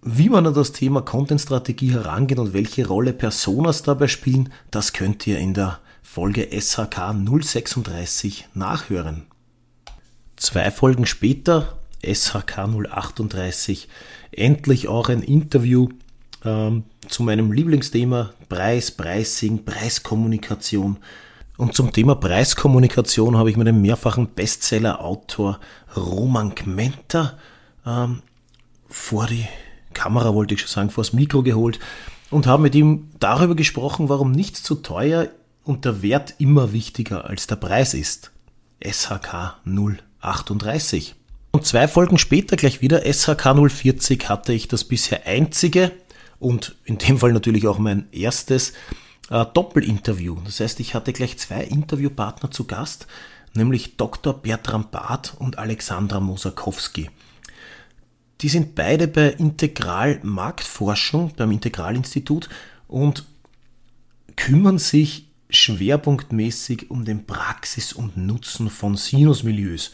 wie 0.01 0.29
man 0.29 0.47
an 0.47 0.53
das 0.53 0.71
Thema 0.71 1.01
Content-Strategie 1.01 1.91
herangeht 1.91 2.39
und 2.39 2.53
welche 2.53 2.87
Rolle 2.87 3.13
Personas 3.13 3.83
dabei 3.83 4.07
spielen, 4.07 4.51
das 4.71 4.93
könnt 4.93 5.27
ihr 5.27 5.39
in 5.39 5.53
der 5.53 5.79
Folge 6.01 6.47
SHK 6.51 7.13
036 7.13 8.47
nachhören. 8.53 9.27
Zwei 10.37 10.71
Folgen 10.71 11.05
später, 11.05 11.77
SHK 12.01 12.69
038, 12.89 13.89
endlich 14.31 14.87
auch 14.87 15.09
ein 15.09 15.21
Interview 15.21 15.89
ähm, 16.45 16.85
zu 17.07 17.23
meinem 17.23 17.51
Lieblingsthema 17.51 18.31
Preis, 18.47 18.91
Pricing, 18.91 19.65
Preiskommunikation. 19.65 20.97
Und 21.57 21.75
zum 21.75 21.91
Thema 21.91 22.15
Preiskommunikation 22.15 23.37
habe 23.37 23.49
ich 23.49 23.57
mit 23.57 23.67
dem 23.67 23.81
mehrfachen 23.81 24.29
Bestseller-Autor 24.29 25.59
Roman 25.97 26.55
Gmenter 26.55 27.37
ähm, 27.85 28.21
vor 28.87 29.27
die 29.27 29.45
Kamera, 29.93 30.33
wollte 30.33 30.53
ich 30.53 30.61
schon 30.61 30.69
sagen, 30.69 30.89
vor 30.89 31.03
das 31.03 31.13
Mikro 31.13 31.43
geholt 31.43 31.79
und 32.29 32.47
habe 32.47 32.63
mit 32.63 32.75
ihm 32.75 33.09
darüber 33.19 33.55
gesprochen, 33.55 34.09
warum 34.09 34.31
nichts 34.31 34.63
zu 34.63 34.75
teuer 34.75 35.29
und 35.63 35.85
der 35.85 36.01
Wert 36.01 36.35
immer 36.37 36.73
wichtiger 36.73 37.25
als 37.25 37.47
der 37.47 37.55
Preis 37.55 37.93
ist. 37.93 38.31
SHK 38.83 39.57
038. 40.21 41.15
Und 41.51 41.65
zwei 41.65 41.87
Folgen 41.87 42.17
später 42.17 42.55
gleich 42.55 42.81
wieder 42.81 43.01
SHK 43.01 43.55
040 43.69 44.29
hatte 44.29 44.53
ich 44.53 44.67
das 44.67 44.83
bisher 44.83 45.25
einzige 45.25 45.91
und 46.39 46.75
in 46.85 46.97
dem 46.97 47.17
Fall 47.17 47.33
natürlich 47.33 47.67
auch 47.67 47.79
mein 47.79 48.07
erstes 48.11 48.73
äh, 49.29 49.45
Doppelinterview. 49.53 50.37
Das 50.45 50.59
heißt, 50.59 50.79
ich 50.79 50.95
hatte 50.95 51.13
gleich 51.13 51.37
zwei 51.37 51.63
Interviewpartner 51.63 52.51
zu 52.51 52.65
Gast, 52.65 53.07
nämlich 53.53 53.97
Dr. 53.97 54.33
Bertram 54.33 54.89
Barth 54.91 55.33
und 55.37 55.57
Alexandra 55.57 56.19
Mosakowski. 56.19 57.09
Die 58.41 58.49
sind 58.49 58.75
beide 58.75 59.07
bei 59.07 59.31
Integral 59.31 60.19
Marktforschung 60.23 61.33
beim 61.35 61.51
Integralinstitut 61.51 62.49
und 62.87 63.25
kümmern 64.35 64.77
sich 64.77 65.25
schwerpunktmäßig 65.49 66.89
um 66.89 67.03
den 67.03 67.25
Praxis 67.25 67.91
und 67.91 68.15
Nutzen 68.15 68.69
von 68.69 68.95
Sinusmilieus. 68.95 69.91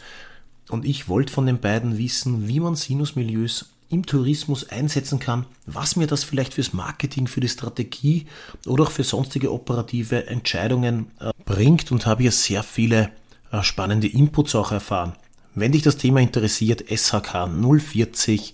Und 0.70 0.86
ich 0.86 1.08
wollte 1.08 1.34
von 1.34 1.46
den 1.46 1.60
beiden 1.60 1.98
wissen, 1.98 2.48
wie 2.48 2.60
man 2.60 2.76
Sinusmilieus 2.76 3.72
im 3.90 4.06
Tourismus 4.06 4.70
einsetzen 4.70 5.20
kann, 5.20 5.46
was 5.66 5.96
mir 5.96 6.08
das 6.08 6.24
vielleicht 6.24 6.56
fürs 6.56 6.74
Marketing, 6.74 7.28
für 7.28 7.40
die 7.40 7.50
Strategie 7.50 8.26
oder 8.66 8.84
auch 8.84 8.92
für 8.92 9.04
sonstige 9.04 9.52
operative 9.52 10.28
Entscheidungen 10.28 11.12
äh, 11.20 11.32
bringt 11.46 11.92
und 11.92 12.06
habe 12.06 12.24
hier 12.24 12.32
sehr 12.32 12.64
viele 12.64 13.12
äh, 13.52 13.62
spannende 13.62 14.08
Inputs 14.08 14.56
auch 14.56 14.72
erfahren. 14.72 15.14
Wenn 15.58 15.72
dich 15.72 15.84
das 15.84 15.96
Thema 15.96 16.20
interessiert, 16.20 16.84
SHK 16.90 17.48
040 17.48 18.54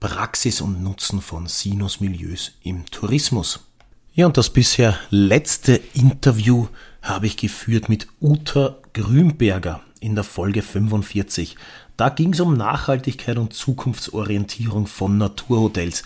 Praxis 0.00 0.62
und 0.62 0.82
Nutzen 0.82 1.20
von 1.20 1.46
Sinusmilieus 1.46 2.52
im 2.62 2.86
Tourismus. 2.86 3.66
Ja, 4.14 4.24
und 4.24 4.38
das 4.38 4.48
bisher 4.48 4.98
letzte 5.10 5.78
Interview 5.92 6.68
habe 7.02 7.26
ich 7.26 7.36
geführt 7.36 7.90
mit 7.90 8.08
Uta 8.22 8.78
Grünberger 8.94 9.82
in 10.00 10.14
der 10.14 10.24
Folge 10.24 10.62
45. 10.62 11.56
Da 11.98 12.08
ging 12.08 12.32
es 12.32 12.40
um 12.40 12.56
Nachhaltigkeit 12.56 13.36
und 13.36 13.52
Zukunftsorientierung 13.52 14.86
von 14.86 15.18
Naturhotels. 15.18 16.02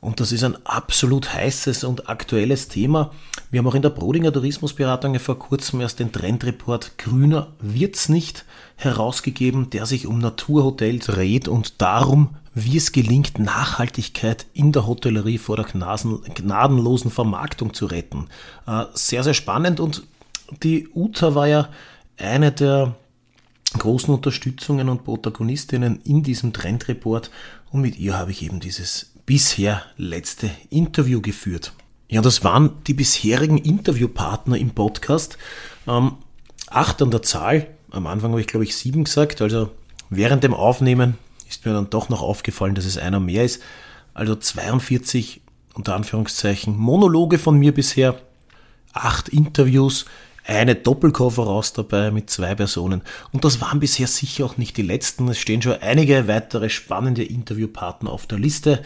Und 0.00 0.20
das 0.20 0.30
ist 0.30 0.44
ein 0.44 0.56
absolut 0.64 1.34
heißes 1.34 1.82
und 1.82 2.08
aktuelles 2.08 2.68
Thema. 2.68 3.10
Wir 3.50 3.58
haben 3.58 3.66
auch 3.66 3.74
in 3.74 3.82
der 3.82 3.90
Brodinger 3.90 4.32
Tourismusberatung 4.32 5.18
vor 5.18 5.38
kurzem 5.38 5.80
erst 5.80 5.98
den 5.98 6.12
Trendreport 6.12 6.98
Grüner 6.98 7.48
wird's 7.60 8.08
nicht 8.08 8.44
herausgegeben, 8.76 9.70
der 9.70 9.86
sich 9.86 10.06
um 10.06 10.18
Naturhotels 10.18 11.06
dreht 11.06 11.48
und 11.48 11.80
darum, 11.82 12.36
wie 12.54 12.76
es 12.76 12.92
gelingt, 12.92 13.38
Nachhaltigkeit 13.38 14.46
in 14.54 14.70
der 14.70 14.86
Hotellerie 14.86 15.38
vor 15.38 15.56
der 15.56 15.64
gnadenlosen 15.64 17.10
Vermarktung 17.10 17.74
zu 17.74 17.86
retten. 17.86 18.28
Äh, 18.66 18.84
sehr, 18.94 19.24
sehr 19.24 19.34
spannend 19.34 19.80
und 19.80 20.04
die 20.62 20.88
Uta 20.94 21.34
war 21.34 21.48
ja 21.48 21.68
eine 22.16 22.52
der 22.52 22.94
großen 23.76 24.14
Unterstützungen 24.14 24.88
und 24.88 25.04
Protagonistinnen 25.04 26.00
in 26.04 26.22
diesem 26.22 26.52
Trendreport 26.52 27.30
und 27.70 27.82
mit 27.82 27.98
ihr 27.98 28.16
habe 28.16 28.30
ich 28.30 28.42
eben 28.42 28.60
dieses 28.60 29.12
bisher 29.28 29.82
letzte 29.98 30.50
Interview 30.70 31.20
geführt. 31.20 31.74
Ja, 32.08 32.22
das 32.22 32.44
waren 32.44 32.70
die 32.86 32.94
bisherigen 32.94 33.58
Interviewpartner 33.58 34.56
im 34.56 34.70
Podcast. 34.70 35.36
Ähm, 35.86 36.12
acht 36.68 37.02
an 37.02 37.10
der 37.10 37.20
Zahl. 37.20 37.66
Am 37.90 38.06
Anfang 38.06 38.30
habe 38.30 38.40
ich, 38.40 38.46
glaube 38.46 38.64
ich, 38.64 38.74
sieben 38.74 39.04
gesagt. 39.04 39.42
Also 39.42 39.70
während 40.08 40.44
dem 40.44 40.54
Aufnehmen 40.54 41.18
ist 41.46 41.66
mir 41.66 41.74
dann 41.74 41.90
doch 41.90 42.08
noch 42.08 42.22
aufgefallen, 42.22 42.74
dass 42.74 42.86
es 42.86 42.96
einer 42.96 43.20
mehr 43.20 43.44
ist. 43.44 43.62
Also 44.14 44.34
42 44.34 45.42
unter 45.74 45.94
Anführungszeichen 45.94 46.74
Monologe 46.74 47.38
von 47.38 47.58
mir 47.58 47.74
bisher, 47.74 48.18
acht 48.94 49.28
Interviews 49.28 50.06
eine 50.48 50.74
Doppelkoffer 50.74 51.42
raus 51.44 51.74
dabei 51.74 52.10
mit 52.10 52.30
zwei 52.30 52.54
Personen. 52.54 53.02
Und 53.32 53.44
das 53.44 53.60
waren 53.60 53.80
bisher 53.80 54.06
sicher 54.06 54.46
auch 54.46 54.56
nicht 54.56 54.76
die 54.76 54.82
letzten. 54.82 55.28
Es 55.28 55.38
stehen 55.38 55.60
schon 55.60 55.74
einige 55.80 56.26
weitere 56.26 56.70
spannende 56.70 57.22
Interviewpartner 57.22 58.10
auf 58.10 58.26
der 58.26 58.38
Liste. 58.38 58.82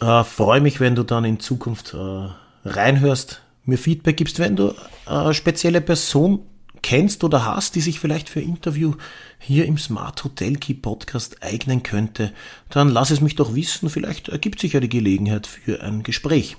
Äh, 0.00 0.24
Freue 0.24 0.60
mich, 0.60 0.80
wenn 0.80 0.96
du 0.96 1.04
dann 1.04 1.24
in 1.24 1.38
Zukunft 1.38 1.94
äh, 1.94 2.28
reinhörst, 2.68 3.42
mir 3.64 3.78
Feedback 3.78 4.16
gibst, 4.16 4.38
wenn 4.40 4.56
du 4.56 4.74
eine 5.06 5.34
spezielle 5.34 5.80
Person 5.80 6.40
kennst 6.82 7.24
oder 7.24 7.44
hast, 7.44 7.74
die 7.74 7.80
sich 7.80 8.00
vielleicht 8.00 8.28
für 8.28 8.40
Interview 8.40 8.94
hier 9.38 9.66
im 9.66 9.78
Smart 9.78 10.22
Hotel 10.24 10.56
Key 10.56 10.74
Podcast 10.74 11.42
eignen 11.42 11.82
könnte, 11.82 12.32
dann 12.70 12.88
lass 12.88 13.10
es 13.10 13.20
mich 13.20 13.36
doch 13.36 13.54
wissen, 13.54 13.88
vielleicht 13.88 14.28
ergibt 14.28 14.60
sich 14.60 14.74
ja 14.74 14.80
die 14.80 14.88
Gelegenheit 14.88 15.46
für 15.46 15.80
ein 15.82 16.02
Gespräch. 16.02 16.56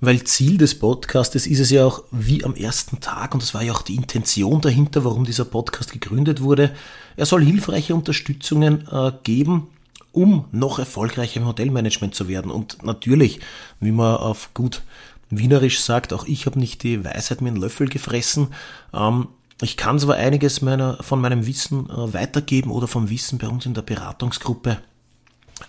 Weil 0.00 0.22
Ziel 0.22 0.58
des 0.58 0.78
Podcastes 0.78 1.46
ist 1.46 1.58
es 1.58 1.70
ja 1.70 1.84
auch 1.84 2.04
wie 2.12 2.44
am 2.44 2.54
ersten 2.54 3.00
Tag, 3.00 3.34
und 3.34 3.42
das 3.42 3.52
war 3.52 3.62
ja 3.62 3.72
auch 3.72 3.82
die 3.82 3.96
Intention 3.96 4.60
dahinter, 4.60 5.04
warum 5.04 5.24
dieser 5.24 5.44
Podcast 5.44 5.92
gegründet 5.92 6.40
wurde, 6.40 6.72
er 7.16 7.26
soll 7.26 7.44
hilfreiche 7.44 7.96
Unterstützungen 7.96 8.86
äh, 8.92 9.10
geben, 9.24 9.68
um 10.12 10.44
noch 10.52 10.78
erfolgreicher 10.78 11.40
im 11.40 11.46
Hotelmanagement 11.46 12.14
zu 12.14 12.28
werden. 12.28 12.50
Und 12.52 12.82
natürlich, 12.84 13.40
wie 13.80 13.90
man 13.90 14.16
auf 14.16 14.54
gut 14.54 14.82
Wienerisch 15.30 15.80
sagt, 15.80 16.12
auch 16.12 16.26
ich 16.26 16.46
habe 16.46 16.58
nicht 16.58 16.84
die 16.84 17.04
Weisheit 17.04 17.42
mit 17.42 17.52
einem 17.52 17.60
Löffel 17.60 17.88
gefressen. 17.88 18.48
Ähm, 18.94 19.28
ich 19.60 19.76
kann 19.76 19.98
zwar 19.98 20.14
einiges 20.14 20.62
meiner, 20.62 21.02
von 21.02 21.20
meinem 21.20 21.44
Wissen 21.46 21.90
äh, 21.90 22.14
weitergeben 22.14 22.70
oder 22.70 22.86
vom 22.86 23.10
Wissen 23.10 23.38
bei 23.38 23.48
uns 23.48 23.66
in 23.66 23.74
der 23.74 23.82
Beratungsgruppe, 23.82 24.78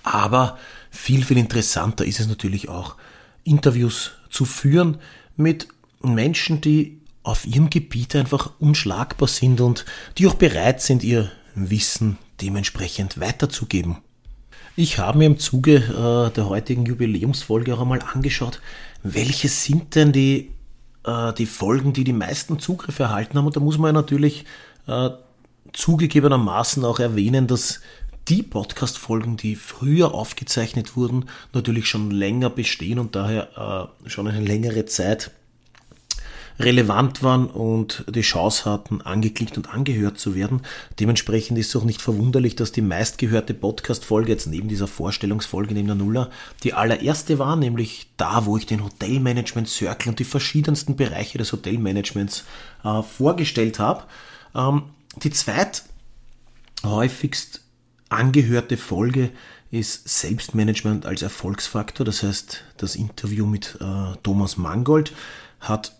aber 0.03 0.57
viel, 0.91 1.25
viel 1.25 1.37
interessanter 1.37 2.05
ist 2.05 2.19
es 2.19 2.27
natürlich 2.27 2.69
auch, 2.69 2.95
Interviews 3.43 4.11
zu 4.29 4.45
führen 4.45 4.97
mit 5.35 5.67
Menschen, 6.01 6.61
die 6.61 7.01
auf 7.23 7.45
ihrem 7.45 7.69
Gebiet 7.69 8.15
einfach 8.15 8.51
unschlagbar 8.59 9.27
sind 9.27 9.61
und 9.61 9.85
die 10.17 10.27
auch 10.27 10.35
bereit 10.35 10.81
sind, 10.81 11.03
ihr 11.03 11.31
Wissen 11.55 12.17
dementsprechend 12.41 13.19
weiterzugeben. 13.19 13.97
Ich 14.75 14.97
habe 14.97 15.17
mir 15.17 15.25
im 15.25 15.37
Zuge 15.37 15.75
äh, 15.75 16.33
der 16.33 16.47
heutigen 16.47 16.85
Jubiläumsfolge 16.85 17.75
auch 17.75 17.81
einmal 17.81 17.99
angeschaut, 18.13 18.61
welche 19.03 19.49
sind 19.49 19.95
denn 19.95 20.13
die, 20.13 20.51
äh, 21.03 21.33
die 21.33 21.45
Folgen, 21.45 21.91
die 21.91 22.05
die 22.05 22.13
meisten 22.13 22.59
Zugriffe 22.59 23.03
erhalten 23.03 23.37
haben. 23.37 23.47
Und 23.47 23.57
da 23.57 23.59
muss 23.59 23.77
man 23.77 23.89
ja 23.89 24.01
natürlich 24.01 24.45
äh, 24.87 25.09
zugegebenermaßen 25.73 26.85
auch 26.85 26.99
erwähnen, 26.99 27.47
dass 27.47 27.81
die 28.29 28.43
Podcast-Folgen, 28.43 29.37
die 29.37 29.55
früher 29.55 30.13
aufgezeichnet 30.13 30.95
wurden, 30.95 31.25
natürlich 31.53 31.87
schon 31.87 32.11
länger 32.11 32.49
bestehen 32.49 32.99
und 32.99 33.15
daher 33.15 33.91
äh, 34.05 34.09
schon 34.09 34.27
eine 34.27 34.41
längere 34.41 34.85
Zeit 34.85 35.31
relevant 36.59 37.23
waren 37.23 37.47
und 37.47 38.03
die 38.09 38.21
Chance 38.21 38.69
hatten, 38.69 39.01
angeklickt 39.01 39.57
und 39.57 39.73
angehört 39.73 40.19
zu 40.19 40.35
werden. 40.35 40.61
Dementsprechend 40.99 41.57
ist 41.57 41.69
es 41.69 41.75
auch 41.75 41.85
nicht 41.85 42.01
verwunderlich, 42.01 42.55
dass 42.55 42.71
die 42.71 42.81
meistgehörte 42.81 43.53
Podcast-Folge 43.53 44.31
jetzt 44.31 44.45
neben 44.47 44.67
dieser 44.67 44.87
Vorstellungsfolge, 44.87 45.73
neben 45.73 45.87
der 45.87 45.95
Nuller, 45.95 46.29
die 46.63 46.73
allererste 46.73 47.39
war, 47.39 47.55
nämlich 47.55 48.09
da, 48.17 48.45
wo 48.45 48.57
ich 48.57 48.65
den 48.65 48.83
Hotelmanagement 48.83 49.69
Circle 49.69 50.09
und 50.09 50.19
die 50.19 50.25
verschiedensten 50.25 50.97
Bereiche 50.97 51.37
des 51.37 51.51
Hotelmanagements 51.53 52.43
äh, 52.83 53.01
vorgestellt 53.01 53.79
habe. 53.79 54.03
Ähm, 54.53 54.83
die 55.23 55.31
zweit 55.31 55.83
häufigst 56.83 57.61
angehörte 58.09 58.77
Folge 58.77 59.31
ist 59.71 60.09
Selbstmanagement 60.09 61.05
als 61.05 61.21
Erfolgsfaktor. 61.21 62.05
Das 62.05 62.23
heißt, 62.23 62.63
das 62.77 62.95
Interview 62.95 63.45
mit 63.45 63.77
äh, 63.79 64.17
Thomas 64.23 64.57
Mangold 64.57 65.13
hat 65.59 65.95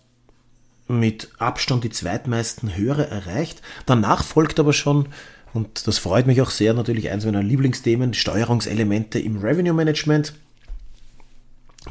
mit 0.88 1.30
Abstand 1.38 1.84
die 1.84 1.92
zweitmeisten 1.92 2.76
Hörer 2.76 3.08
erreicht. 3.08 3.62
Danach 3.86 4.24
folgt 4.24 4.60
aber 4.60 4.74
schon, 4.74 5.10
und 5.54 5.88
das 5.88 6.00
freut 6.00 6.26
mich 6.26 6.42
auch 6.42 6.50
sehr, 6.50 6.74
natürlich 6.74 7.12
eins 7.12 7.26
meiner 7.26 7.44
Lieblingsthemen, 7.44 8.14
Steuerungselemente 8.14 9.20
im 9.20 9.38
Revenue 9.38 9.74
Management 9.74 10.34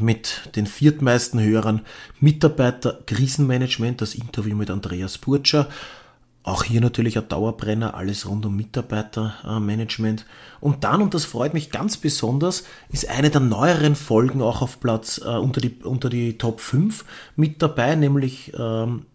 mit 0.00 0.50
den 0.56 0.66
viertmeisten 0.66 1.40
Hörern 1.40 1.82
Mitarbeiter 2.20 3.00
Krisenmanagement, 3.06 4.00
das 4.00 4.14
Interview 4.14 4.56
mit 4.56 4.70
Andreas 4.70 5.18
Burtscher 5.18 5.68
auch 6.48 6.64
hier 6.64 6.80
natürlich 6.80 7.18
ein 7.18 7.28
Dauerbrenner, 7.28 7.94
alles 7.94 8.28
rund 8.28 8.46
um 8.46 8.56
Mitarbeitermanagement. 8.56 10.24
Und 10.60 10.84
dann, 10.84 11.02
und 11.02 11.14
das 11.14 11.24
freut 11.24 11.54
mich 11.54 11.70
ganz 11.70 11.96
besonders, 11.96 12.64
ist 12.90 13.08
eine 13.08 13.30
der 13.30 13.40
neueren 13.40 13.94
Folgen 13.94 14.42
auch 14.42 14.62
auf 14.62 14.80
Platz 14.80 15.20
äh, 15.24 15.28
unter, 15.28 15.60
die, 15.60 15.76
unter 15.82 16.08
die 16.08 16.38
Top 16.38 16.60
5 16.60 17.04
mit 17.36 17.60
dabei, 17.62 17.94
nämlich 17.94 18.52
ähm, 18.58 19.06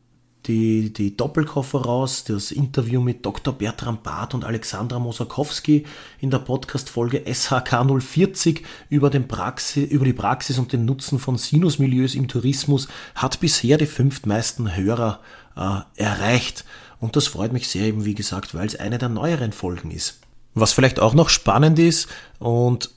die, 0.45 0.91
die 0.91 1.15
Doppelkoffer 1.15 1.81
raus, 1.81 2.23
das 2.25 2.51
Interview 2.51 3.01
mit 3.01 3.25
Dr. 3.25 3.53
Bertram 3.53 3.99
Barth 4.03 4.33
und 4.33 4.43
Alexandra 4.43 4.99
Mosakowski 4.99 5.85
in 6.19 6.29
der 6.29 6.39
Podcast-Folge 6.39 7.23
SHK 7.25 7.85
040 8.01 8.63
über, 8.89 9.09
den 9.09 9.27
Praxis, 9.27 9.89
über 9.89 10.05
die 10.05 10.13
Praxis 10.13 10.59
und 10.59 10.73
den 10.73 10.85
Nutzen 10.85 11.19
von 11.19 11.37
Sinusmilieus 11.37 12.15
im 12.15 12.27
Tourismus 12.27 12.87
hat 13.15 13.39
bisher 13.39 13.77
die 13.77 13.85
fünftmeisten 13.85 14.75
Hörer 14.75 15.21
äh, 15.55 15.79
erreicht. 15.95 16.65
Und 17.03 17.17
das 17.17 17.27
freut 17.27 17.51
mich 17.51 17.67
sehr 17.67 17.83
eben, 17.83 18.05
wie 18.05 18.15
gesagt, 18.15 18.55
weil 18.55 18.65
es 18.65 18.77
eine 18.77 18.97
der 18.97 19.09
neueren 19.09 19.51
Folgen 19.51 19.91
ist. 19.91 20.21
Was 20.53 20.71
vielleicht 20.71 21.01
auch 21.01 21.13
noch 21.13 21.27
spannend 21.27 21.77
ist 21.77 22.07
und 22.39 22.91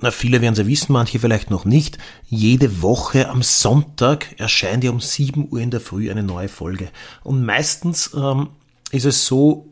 na, 0.00 0.10
viele 0.10 0.40
werden 0.40 0.54
sie 0.54 0.66
wissen, 0.66 0.94
manche 0.94 1.18
vielleicht 1.18 1.50
noch 1.50 1.66
nicht. 1.66 1.98
Jede 2.24 2.80
Woche 2.80 3.28
am 3.28 3.42
Sonntag 3.42 4.40
erscheint 4.40 4.84
ja 4.84 4.90
um 4.90 5.00
7 5.00 5.48
Uhr 5.50 5.60
in 5.60 5.70
der 5.70 5.80
Früh 5.80 6.10
eine 6.10 6.22
neue 6.22 6.48
Folge. 6.48 6.88
Und 7.24 7.44
meistens 7.44 8.12
ähm, 8.16 8.48
ist 8.90 9.04
es 9.04 9.26
so, 9.26 9.66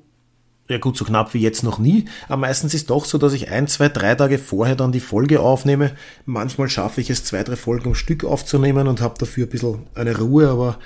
ja 0.69 0.77
gut, 0.77 0.99
so 0.99 1.07
knapp 1.07 1.33
wie 1.33 1.41
jetzt 1.41 1.63
noch 1.63 1.79
nie, 1.79 2.05
aber 2.29 2.37
meistens 2.37 2.75
ist 2.75 2.91
doch 2.91 3.07
so, 3.07 3.17
dass 3.17 3.33
ich 3.33 3.49
ein, 3.49 3.67
zwei, 3.67 3.89
drei 3.89 4.15
Tage 4.15 4.39
vorher 4.39 4.77
dann 4.77 4.93
die 4.93 5.01
Folge 5.01 5.41
aufnehme. 5.41 5.93
Manchmal 6.27 6.69
schaffe 6.69 7.01
ich 7.01 7.09
es, 7.09 7.25
zwei, 7.25 7.45
drei 7.45 7.57
Folgen 7.57 7.89
am 7.89 7.95
Stück 7.95 8.25
aufzunehmen 8.25 8.89
und 8.89 9.01
habe 9.01 9.19
dafür 9.19 9.47
ein 9.47 9.51
bisschen 9.51 9.87
eine 9.95 10.19
Ruhe, 10.19 10.51
aber 10.51 10.79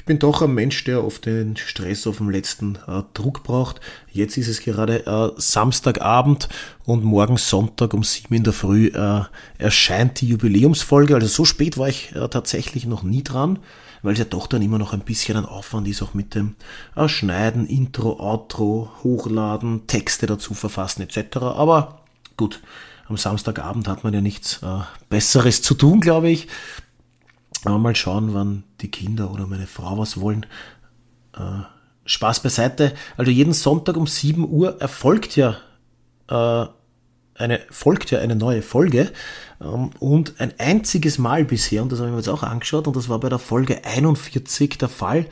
ich 0.00 0.06
bin 0.06 0.18
doch 0.18 0.40
ein 0.40 0.54
Mensch, 0.54 0.82
der 0.84 1.04
oft 1.04 1.26
den 1.26 1.58
Stress 1.58 2.06
auf 2.06 2.16
dem 2.16 2.30
letzten 2.30 2.76
äh, 2.88 3.02
Druck 3.12 3.42
braucht. 3.42 3.82
Jetzt 4.10 4.38
ist 4.38 4.48
es 4.48 4.62
gerade 4.62 5.06
äh, 5.06 5.30
Samstagabend 5.36 6.48
und 6.86 7.04
morgen 7.04 7.36
Sonntag 7.36 7.92
um 7.92 8.02
sieben 8.02 8.34
in 8.34 8.42
der 8.42 8.54
Früh 8.54 8.86
äh, 8.86 9.24
erscheint 9.58 10.22
die 10.22 10.28
Jubiläumsfolge. 10.28 11.14
Also 11.14 11.26
so 11.26 11.44
spät 11.44 11.76
war 11.76 11.88
ich 11.88 12.16
äh, 12.16 12.28
tatsächlich 12.28 12.86
noch 12.86 13.02
nie 13.02 13.22
dran, 13.22 13.58
weil 14.00 14.14
es 14.14 14.18
ja 14.18 14.24
doch 14.24 14.46
dann 14.46 14.62
immer 14.62 14.78
noch 14.78 14.94
ein 14.94 15.00
bisschen 15.00 15.36
ein 15.36 15.44
Aufwand 15.44 15.86
ist, 15.86 16.00
auch 16.00 16.14
mit 16.14 16.34
dem 16.34 16.56
äh, 16.96 17.06
Schneiden, 17.06 17.66
Intro, 17.66 18.18
Outro, 18.20 18.90
Hochladen, 19.04 19.86
Texte 19.86 20.26
dazu 20.26 20.54
verfassen 20.54 21.02
etc. 21.02 21.36
Aber 21.42 22.00
gut, 22.38 22.62
am 23.06 23.18
Samstagabend 23.18 23.86
hat 23.86 24.02
man 24.02 24.14
ja 24.14 24.22
nichts 24.22 24.62
äh, 24.62 24.78
Besseres 25.10 25.60
zu 25.60 25.74
tun, 25.74 26.00
glaube 26.00 26.30
ich. 26.30 26.48
Aber 27.64 27.78
mal 27.78 27.96
schauen, 27.96 28.34
wann 28.34 28.64
die 28.80 28.90
Kinder 28.90 29.30
oder 29.30 29.46
meine 29.46 29.66
Frau 29.66 29.98
was 29.98 30.20
wollen. 30.20 30.46
Äh, 31.36 31.62
Spaß 32.06 32.40
beiseite. 32.40 32.92
Also 33.16 33.30
jeden 33.30 33.52
Sonntag 33.52 33.96
um 33.96 34.06
7 34.06 34.48
Uhr 34.48 34.80
erfolgt 34.80 35.36
ja 35.36 35.56
äh, 36.28 36.66
eine, 37.34 37.60
folgt 37.70 38.10
ja 38.10 38.20
eine 38.20 38.36
neue 38.36 38.62
Folge. 38.62 39.10
Ähm, 39.60 39.90
und 39.98 40.40
ein 40.40 40.54
einziges 40.58 41.18
Mal 41.18 41.44
bisher, 41.44 41.82
und 41.82 41.92
das 41.92 41.98
habe 41.98 42.08
ich 42.08 42.12
mir 42.12 42.18
jetzt 42.18 42.28
auch 42.28 42.42
angeschaut, 42.42 42.86
und 42.86 42.96
das 42.96 43.08
war 43.08 43.20
bei 43.20 43.28
der 43.28 43.38
Folge 43.38 43.84
41 43.84 44.78
der 44.78 44.88
Fall, 44.88 45.26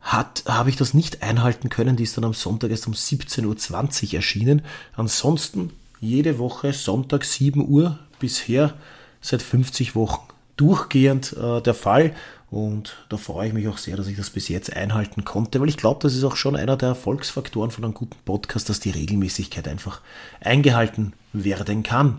hat, 0.00 0.44
habe 0.48 0.68
ich 0.68 0.76
das 0.76 0.94
nicht 0.94 1.22
einhalten 1.22 1.68
können. 1.68 1.96
Die 1.96 2.02
ist 2.02 2.16
dann 2.16 2.24
am 2.24 2.34
Sonntag 2.34 2.70
erst 2.70 2.86
um 2.86 2.92
17.20 2.92 4.08
Uhr 4.08 4.14
erschienen. 4.14 4.62
Ansonsten 4.94 5.70
jede 6.00 6.38
Woche 6.38 6.72
Sonntag 6.72 7.24
7 7.24 7.66
Uhr 7.68 7.98
bisher 8.18 8.74
seit 9.20 9.42
50 9.42 9.94
Wochen 9.94 10.31
durchgehend 10.62 11.36
äh, 11.36 11.60
der 11.60 11.74
Fall. 11.74 12.12
Und 12.50 12.96
da 13.08 13.16
freue 13.16 13.48
ich 13.48 13.54
mich 13.54 13.66
auch 13.68 13.78
sehr, 13.78 13.96
dass 13.96 14.06
ich 14.06 14.16
das 14.16 14.30
bis 14.30 14.48
jetzt 14.48 14.76
einhalten 14.76 15.24
konnte, 15.24 15.60
weil 15.60 15.70
ich 15.70 15.78
glaube, 15.78 16.00
das 16.02 16.14
ist 16.14 16.22
auch 16.22 16.36
schon 16.36 16.54
einer 16.54 16.76
der 16.76 16.90
Erfolgsfaktoren 16.90 17.70
von 17.70 17.84
einem 17.84 17.94
guten 17.94 18.18
Podcast, 18.24 18.68
dass 18.68 18.78
die 18.78 18.90
Regelmäßigkeit 18.90 19.66
einfach 19.66 20.02
eingehalten 20.40 21.14
werden 21.32 21.82
kann. 21.82 22.18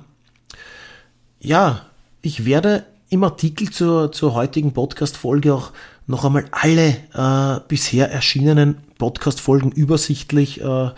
Ja, 1.40 1.86
ich 2.22 2.46
werde 2.46 2.86
im 3.10 3.24
Artikel 3.24 3.70
zur, 3.70 4.12
zur 4.12 4.34
heutigen 4.34 4.74
Podcast-Folge 4.74 5.54
auch 5.54 5.72
noch 6.08 6.26
einmal 6.26 6.46
alle 6.52 6.98
äh, 7.14 7.62
bisher 7.68 8.12
erschienenen 8.12 8.78
Podcast-Folgen 8.98 9.72
übersichtlich 9.72 10.62
äh, 10.62 10.90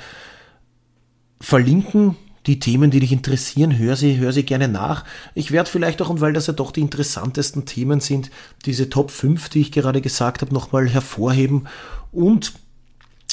verlinken 1.42 2.16
die 2.48 2.60
Themen, 2.60 2.92
die 2.92 3.00
dich 3.00 3.12
interessieren, 3.12 3.78
hör 3.78 3.96
sie, 3.96 4.18
hör 4.18 4.32
sie 4.32 4.44
gerne 4.44 4.68
nach. 4.68 5.04
Ich 5.34 5.52
werde 5.52 5.70
vielleicht 5.70 6.02
auch, 6.02 6.10
und 6.10 6.22
weil 6.22 6.34
das 6.34 6.48
ja 6.48 6.54
doch 6.54 6.72
die 6.72 6.82
interessantesten 6.82 7.66
Themen 7.66 8.00
sind, 8.00 8.32
diese 8.66 8.90
Top 8.90 9.12
5, 9.12 9.50
die 9.50 9.62
ich 9.62 9.72
gerade 9.72 10.02
gesagt 10.02 10.42
habe, 10.42 10.54
nochmal 10.54 10.88
hervorheben 10.88 11.68
und 12.12 12.54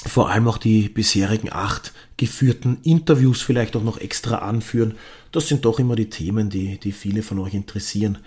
vor 0.04 0.30
allem 0.30 0.48
auch 0.48 0.58
die 0.58 0.88
bisherigen 0.88 1.52
acht 1.52 1.92
geführten 2.16 2.78
Interviews 2.82 3.40
vielleicht 3.42 3.76
auch 3.76 3.84
noch 3.84 3.98
extra 3.98 4.38
anführen. 4.38 4.96
Das 5.30 5.48
sind 5.48 5.64
doch 5.64 5.78
immer 5.78 5.94
die 5.94 6.10
Themen, 6.10 6.50
die, 6.50 6.78
die 6.78 6.92
viele 6.92 7.22
von 7.22 7.38
euch 7.38 7.54
interessieren. 7.54 8.18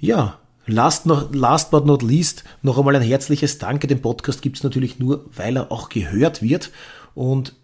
Ja, 0.00 0.38
Last, 0.66 1.04
not, 1.04 1.34
last 1.34 1.70
but 1.70 1.84
not 1.84 2.02
least 2.02 2.44
noch 2.62 2.78
einmal 2.78 2.96
ein 2.96 3.02
herzliches 3.02 3.58
Danke. 3.58 3.86
Den 3.86 4.00
Podcast 4.00 4.40
gibt 4.40 4.56
es 4.56 4.62
natürlich 4.62 4.98
nur, 4.98 5.26
weil 5.34 5.58
er 5.58 5.70
auch 5.70 5.90
gehört 5.90 6.40
wird. 6.40 6.70
Und 7.14 7.54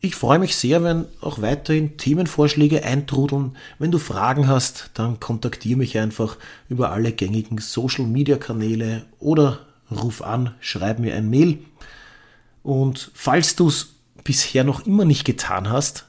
ich 0.00 0.14
freue 0.14 0.38
mich 0.38 0.54
sehr, 0.54 0.84
wenn 0.84 1.06
auch 1.20 1.42
weiterhin 1.42 1.96
Themenvorschläge 1.96 2.84
eintrudeln. 2.84 3.56
Wenn 3.78 3.90
du 3.90 3.98
Fragen 3.98 4.46
hast, 4.46 4.90
dann 4.94 5.18
kontaktiere 5.18 5.78
mich 5.78 5.98
einfach 5.98 6.36
über 6.68 6.92
alle 6.92 7.12
gängigen 7.12 7.58
Social 7.58 8.06
Media 8.06 8.36
Kanäle 8.36 9.06
oder 9.18 9.66
ruf 9.90 10.22
an, 10.22 10.54
schreib 10.60 11.00
mir 11.00 11.14
ein 11.14 11.30
Mail. 11.30 11.58
Und 12.62 13.10
falls 13.14 13.56
du 13.56 13.68
es 13.68 13.94
bisher 14.22 14.62
noch 14.62 14.86
immer 14.86 15.04
nicht 15.04 15.24
getan 15.24 15.68
hast, 15.68 16.04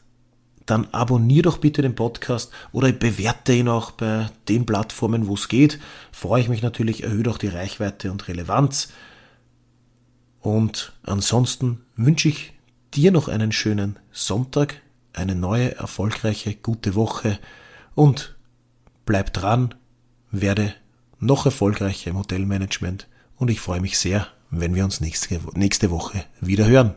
dann 0.65 0.87
abonniere 0.91 1.43
doch 1.43 1.57
bitte 1.57 1.81
den 1.81 1.95
Podcast 1.95 2.51
oder 2.71 2.91
bewerte 2.91 3.53
ihn 3.53 3.69
auch 3.69 3.89
bei 3.91 4.29
den 4.47 4.67
Plattformen, 4.67 5.27
wo 5.27 5.33
es 5.33 5.47
geht. 5.47 5.79
Freue 6.11 6.41
ich 6.41 6.49
mich 6.49 6.61
natürlich, 6.61 7.03
erhöht 7.03 7.27
auch 7.27 7.39
die 7.39 7.47
Reichweite 7.47 8.11
und 8.11 8.27
Relevanz. 8.27 8.89
Und 10.41 10.93
ansonsten 11.01 11.81
wünsche 11.95 12.29
ich 12.29 12.53
dir 12.93 13.12
noch 13.12 13.28
einen 13.28 13.52
schönen 13.52 13.99
Sonntag, 14.12 14.82
eine 15.13 15.36
neue, 15.36 15.75
erfolgreiche, 15.75 16.56
gute 16.56 16.95
Woche 16.95 17.39
und 17.95 18.36
bleib 19.06 19.34
dran, 19.34 19.75
werde 20.32 20.73
noch 21.19 21.45
erfolgreicher 21.45 22.12
im 22.12 22.17
Hotelmanagement 22.17 23.08
und 23.38 23.49
ich 23.49 23.60
freue 23.60 23.82
mich 23.82 23.97
sehr, 23.97 24.28
wenn 24.52 24.75
wir 24.75 24.86
uns 24.86 25.02
nächste, 25.02 25.39
nächste 25.54 25.91
Woche 25.91 26.23
wieder 26.41 26.65
hören. 26.65 26.95